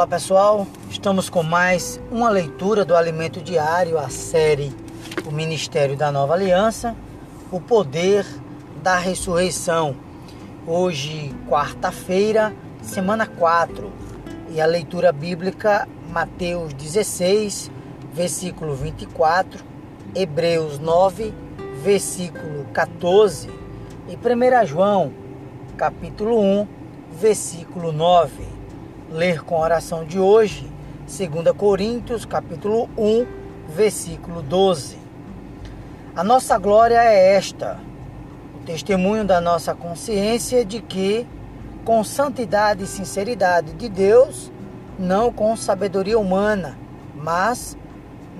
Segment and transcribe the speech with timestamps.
[0.00, 4.74] Olá pessoal, estamos com mais uma leitura do Alimento Diário, a série
[5.26, 6.96] O Ministério da Nova Aliança,
[7.52, 8.24] o Poder
[8.82, 9.94] da Ressurreição.
[10.66, 13.92] Hoje, quarta-feira, semana 4,
[14.48, 17.70] e a leitura bíblica Mateus 16,
[18.10, 19.62] versículo 24,
[20.14, 21.34] Hebreus 9,
[21.82, 23.50] versículo 14
[24.08, 25.12] e 1 João,
[25.76, 26.66] capítulo 1,
[27.12, 28.59] versículo 9
[29.10, 30.70] ler com a oração de hoje,
[31.06, 33.26] 2 Coríntios, capítulo 1,
[33.68, 34.98] versículo 12.
[36.14, 37.80] A nossa glória é esta,
[38.54, 41.26] o testemunho da nossa consciência de que,
[41.84, 44.52] com santidade e sinceridade de Deus,
[44.96, 46.78] não com sabedoria humana,
[47.16, 47.76] mas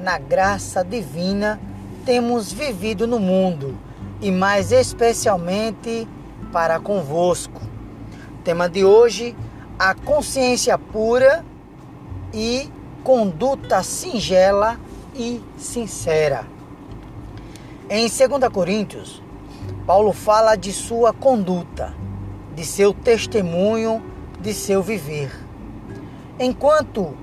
[0.00, 1.58] na graça divina,
[2.04, 3.76] temos vivido no mundo
[4.20, 6.06] e mais especialmente
[6.52, 7.60] para convosco.
[8.38, 9.34] O tema de hoje
[9.80, 11.42] a consciência pura
[12.34, 12.68] e
[13.02, 14.78] conduta singela
[15.14, 16.44] e sincera.
[17.88, 19.22] Em 2 Coríntios,
[19.86, 21.94] Paulo fala de sua conduta,
[22.54, 24.02] de seu testemunho,
[24.38, 25.32] de seu viver.
[26.38, 27.16] Enquanto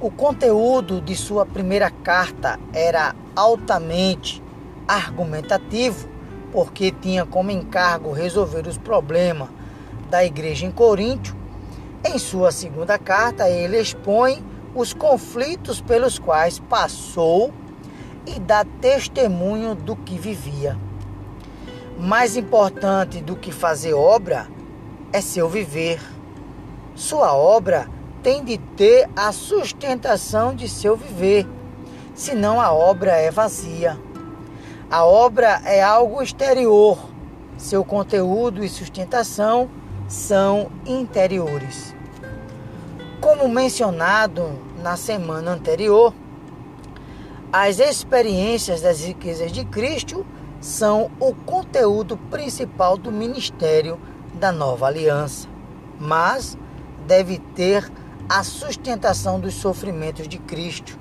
[0.00, 4.42] o conteúdo de sua primeira carta era altamente
[4.88, 6.08] argumentativo,
[6.52, 9.50] porque tinha como encargo resolver os problemas
[10.08, 11.36] da igreja em Coríntio,
[12.04, 17.52] em sua segunda carta, ele expõe os conflitos pelos quais passou
[18.26, 20.78] e dá testemunho do que vivia.
[21.98, 24.46] Mais importante do que fazer obra
[25.12, 26.00] é seu viver.
[26.94, 27.88] Sua obra
[28.22, 31.46] tem de ter a sustentação de seu viver,
[32.14, 33.98] senão a obra é vazia.
[34.90, 36.98] A obra é algo exterior,
[37.56, 39.68] seu conteúdo e sustentação
[40.08, 41.94] são interiores.
[43.20, 46.14] Como mencionado na semana anterior,
[47.52, 50.26] as experiências das riquezas de Cristo
[50.60, 54.00] são o conteúdo principal do ministério
[54.34, 55.48] da nova aliança,
[56.00, 56.56] mas
[57.06, 57.90] deve ter
[58.28, 60.98] a sustentação dos sofrimentos de Cristo,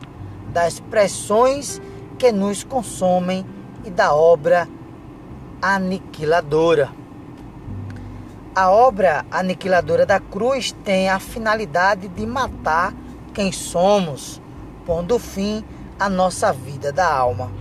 [0.54, 1.82] das pressões
[2.18, 3.46] que nos consomem
[3.84, 4.68] e da obra
[5.62, 6.90] aniquiladora.
[8.58, 12.92] A obra aniquiladora da cruz tem a finalidade de matar
[13.32, 14.42] quem somos,
[14.84, 15.64] pondo fim
[16.00, 17.52] à nossa vida da alma.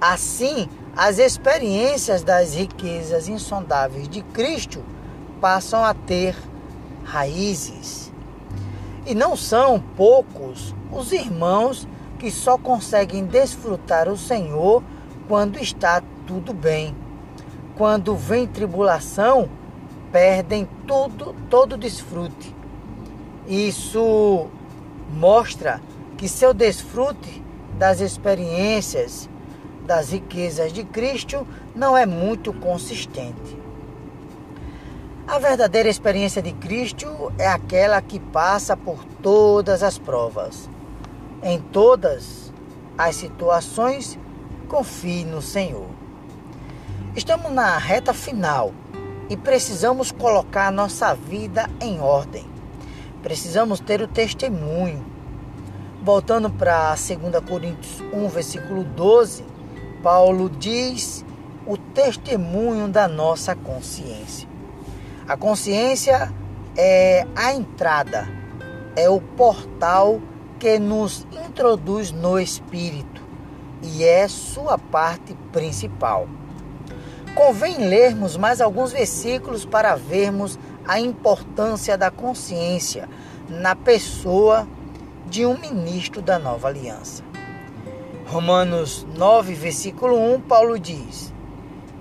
[0.00, 4.82] Assim, as experiências das riquezas insondáveis de Cristo
[5.40, 6.34] passam a ter
[7.04, 8.12] raízes.
[9.06, 11.86] E não são poucos os irmãos
[12.18, 14.82] que só conseguem desfrutar o Senhor
[15.28, 16.92] quando está tudo bem.
[17.76, 19.48] Quando vem tribulação,
[20.12, 22.54] perdem tudo, todo o desfrute.
[23.46, 24.48] Isso
[25.10, 25.80] mostra
[26.16, 27.42] que seu desfrute
[27.78, 29.28] das experiências,
[29.86, 33.56] das riquezas de Cristo não é muito consistente.
[35.26, 40.68] A verdadeira experiência de Cristo é aquela que passa por todas as provas.
[41.42, 42.52] Em todas
[42.96, 44.18] as situações,
[44.68, 45.86] confie no Senhor.
[47.14, 48.72] Estamos na reta final
[49.28, 52.46] e precisamos colocar nossa vida em ordem.
[53.22, 55.04] Precisamos ter o testemunho.
[56.02, 59.44] Voltando para 2 Coríntios 1, versículo 12,
[60.02, 61.24] Paulo diz
[61.66, 64.48] o testemunho da nossa consciência.
[65.26, 66.32] A consciência
[66.76, 68.26] é a entrada,
[68.96, 70.20] é o portal
[70.58, 73.22] que nos introduz no espírito
[73.82, 76.26] e é sua parte principal.
[77.38, 83.08] Convém lermos mais alguns versículos para vermos a importância da consciência
[83.48, 84.66] na pessoa
[85.24, 87.22] de um ministro da nova aliança.
[88.26, 91.32] Romanos 9, versículo 1, Paulo diz: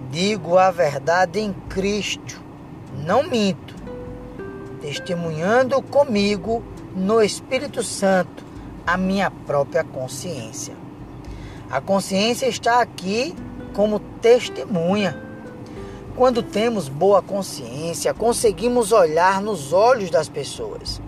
[0.09, 2.41] Digo a verdade em Cristo,
[3.05, 3.75] não minto,
[4.81, 6.63] testemunhando comigo
[6.95, 8.43] no Espírito Santo
[8.87, 10.73] a minha própria consciência.
[11.69, 13.35] A consciência está aqui
[13.75, 15.26] como testemunha
[16.17, 20.99] quando temos boa consciência, conseguimos olhar nos olhos das pessoas.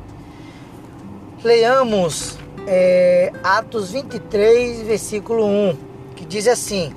[1.44, 5.77] Leamos é, Atos 23, versículo 1,
[6.15, 6.94] que diz assim: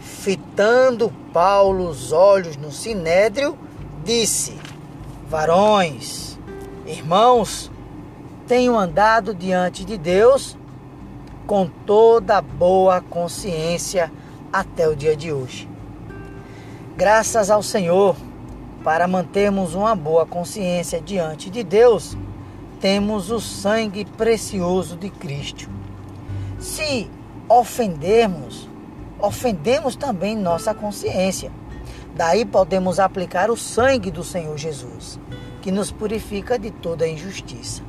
[0.00, 3.56] Fitando Paulo os olhos no sinédrio,
[4.04, 4.58] disse:
[5.30, 6.36] Varões,
[6.86, 7.70] irmãos,
[8.48, 10.56] tenho andado diante de Deus
[11.46, 14.10] com toda boa consciência
[14.52, 15.77] até o dia de hoje.
[16.98, 18.16] Graças ao Senhor
[18.82, 22.18] para mantermos uma boa consciência diante de Deus,
[22.80, 25.70] temos o sangue precioso de Cristo.
[26.58, 27.08] Se
[27.48, 28.68] ofendermos,
[29.20, 31.52] ofendemos também nossa consciência.
[32.16, 35.20] Daí podemos aplicar o sangue do Senhor Jesus,
[35.62, 37.80] que nos purifica de toda injustiça.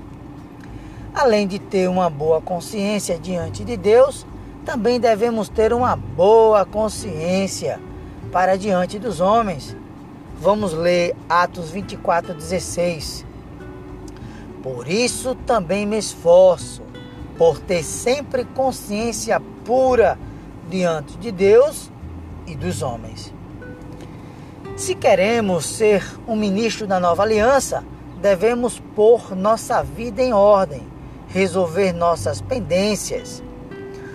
[1.15, 4.23] Além de ter uma boa consciência diante de Deus,
[4.63, 7.88] também devemos ter uma boa consciência
[8.31, 9.75] para diante dos homens.
[10.39, 13.25] Vamos ler Atos 24, 16.
[14.63, 16.81] Por isso também me esforço,
[17.37, 20.17] por ter sempre consciência pura
[20.69, 21.91] diante de Deus
[22.45, 23.33] e dos homens.
[24.75, 27.83] Se queremos ser um ministro da nova aliança,
[28.21, 30.87] devemos pôr nossa vida em ordem,
[31.27, 33.43] resolver nossas pendências.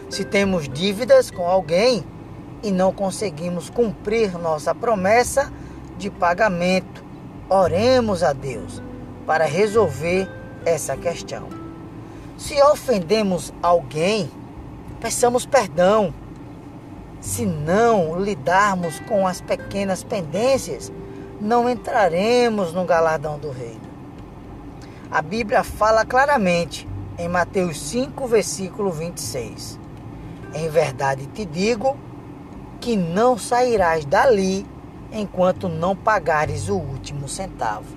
[0.09, 2.05] Se temos dívidas com alguém
[2.65, 5.53] e não conseguimos cumprir nossa promessa
[5.99, 7.05] de pagamento,
[7.49, 8.83] oremos a Deus
[9.27, 10.27] para resolver
[10.65, 11.49] essa questão.
[12.39, 14.31] Se ofendemos alguém,
[14.99, 16.13] peçamos perdão
[17.21, 20.91] se não lidarmos com as pequenas pendências,
[21.41, 23.81] não entraremos no galardão do reino.
[25.11, 26.89] A Bíblia fala claramente
[27.19, 29.79] em Mateus 5, versículo 26.
[30.55, 31.97] Em verdade te digo
[32.85, 34.67] que não sairás dali
[35.11, 37.97] enquanto não pagares o último centavo.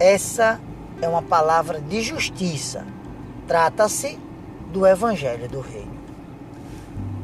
[0.00, 0.58] Essa
[1.02, 2.86] é uma palavra de justiça.
[3.46, 4.18] Trata-se
[4.72, 5.94] do Evangelho do Reino.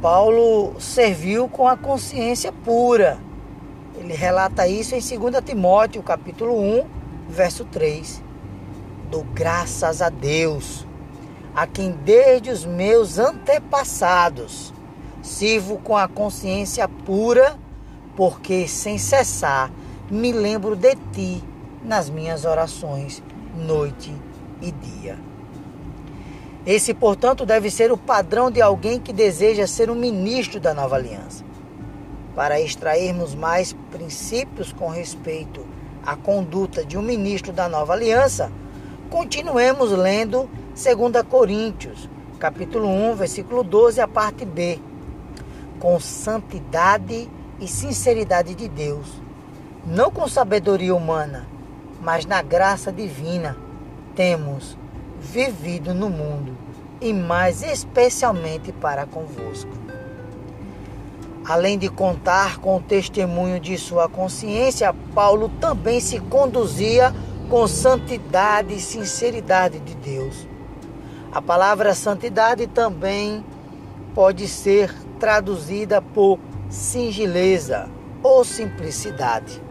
[0.03, 3.19] Paulo serviu com a consciência pura.
[3.97, 6.85] Ele relata isso em 2 Timóteo, capítulo 1,
[7.31, 8.23] verso 3.
[9.11, 10.87] Dou graças a Deus,
[11.57, 14.75] a quem desde os meus antepassados
[15.23, 17.57] sirvo com a consciência pura,
[18.17, 19.71] porque sem cessar
[20.11, 21.43] me lembro de ti
[21.83, 23.23] nas minhas orações,
[23.57, 24.15] noite
[24.61, 25.19] e dia.
[26.67, 30.97] Esse, portanto, deve ser o padrão de alguém que deseja ser um ministro da nova
[30.97, 31.45] aliança.
[32.37, 35.67] Para extrairmos mais princípios com respeito
[36.05, 38.53] à conduta de um ministro da nova aliança,
[39.11, 42.09] continuemos lendo 2 Coríntios,
[42.39, 44.79] capítulo 1, versículo 12, a parte B.
[45.83, 49.21] Com santidade e sinceridade de Deus,
[49.85, 51.49] não com sabedoria humana,
[52.01, 53.57] mas na graça divina,
[54.15, 54.79] temos
[55.21, 56.57] vivido no mundo
[57.01, 59.73] e mais especialmente para convosco.
[61.45, 67.13] Além de contar com o testemunho de sua consciência, Paulo também se conduzia
[67.51, 70.47] com santidade e sinceridade de Deus.
[71.33, 73.45] A palavra santidade também
[74.15, 76.37] pode ser traduzida por
[76.69, 77.89] singeleza
[78.25, 79.63] ou simplicidade.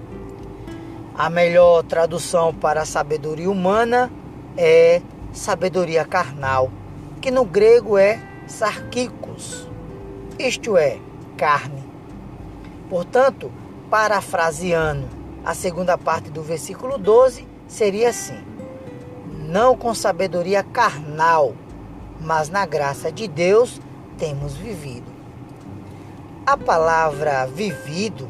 [1.14, 4.10] A melhor tradução para sabedoria humana
[4.56, 5.02] é
[5.34, 6.72] sabedoria carnal,
[7.20, 8.18] que no grego é
[8.48, 9.68] sarkikos,
[10.40, 11.00] isto é,
[11.36, 11.84] carne.
[12.90, 13.52] Portanto,
[13.90, 15.06] parafraseando
[15.44, 18.42] a segunda parte do versículo 12, seria assim:
[19.50, 21.54] Não com sabedoria carnal,
[22.22, 23.82] mas na graça de Deus
[24.18, 25.21] temos vivido.
[26.44, 28.28] A palavra vivido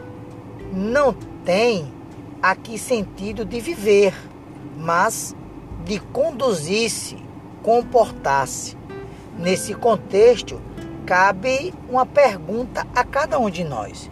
[0.74, 1.14] não
[1.46, 1.90] tem
[2.42, 4.14] aqui sentido de viver,
[4.78, 5.34] mas
[5.86, 7.18] de conduzir-se,
[7.64, 8.78] comportar-se.
[9.40, 10.62] Nesse contexto,
[11.06, 14.12] cabe uma pergunta a cada um de nós: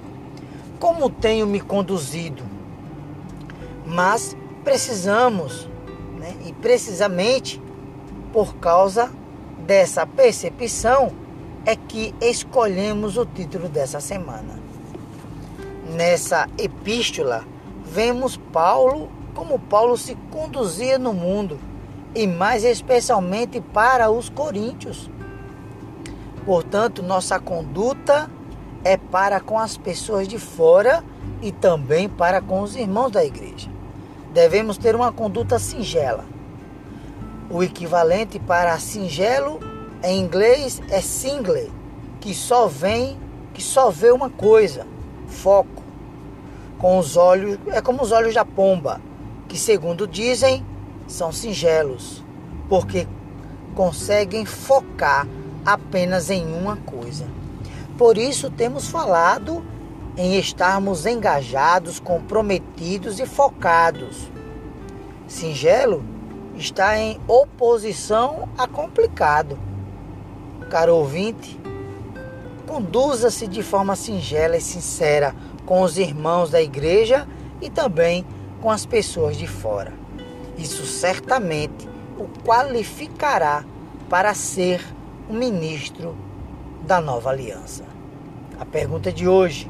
[0.80, 2.44] Como tenho me conduzido?
[3.86, 5.70] Mas precisamos,
[6.18, 7.62] né, e precisamente
[8.32, 9.12] por causa
[9.66, 11.12] dessa percepção,
[11.66, 14.60] é que escolhemos o título dessa semana.
[15.96, 17.44] Nessa epístola,
[17.86, 21.60] vemos Paulo como Paulo se conduzia no mundo
[22.14, 25.10] e mais especialmente para os coríntios.
[26.46, 28.30] Portanto, nossa conduta
[28.84, 31.04] é para com as pessoas de fora
[31.42, 33.70] e também para com os irmãos da igreja.
[34.34, 36.26] Devemos ter uma conduta singela.
[37.50, 39.60] O equivalente para singelo
[40.04, 41.70] em inglês é single,
[42.20, 43.18] que só vem,
[43.54, 44.88] que só vê uma coisa,
[45.28, 45.84] foco.
[46.78, 49.02] Com os olhos, é como os olhos da pomba
[49.50, 50.66] que, segundo dizem,
[51.08, 52.24] são singelos,
[52.70, 53.08] porque
[53.76, 55.28] conseguem focar
[55.66, 57.26] apenas em uma coisa.
[57.98, 59.66] Por isso temos falado
[60.16, 64.30] em estarmos engajados, comprometidos e focados.
[65.28, 66.04] Singelo
[66.56, 69.58] está em oposição a complicado.
[70.70, 71.60] Caro ouvinte,
[72.68, 75.36] conduza-se de forma singela e sincera
[75.66, 77.28] com os irmãos da igreja
[77.60, 78.24] e também
[78.62, 79.92] com as pessoas de fora.
[80.60, 83.66] Isso certamente o qualificará
[84.08, 84.80] para ser
[85.28, 86.16] um ministro
[86.86, 87.84] da nova aliança.
[88.60, 89.68] A pergunta de hoje: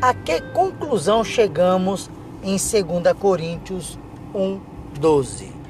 [0.00, 2.08] a que conclusão chegamos
[2.44, 3.98] em 2 Coríntios
[4.32, 4.60] 1,
[5.00, 5.63] 12?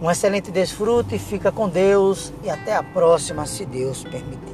[0.00, 4.53] Um excelente desfrute, fica com Deus e até a próxima, se Deus permitir.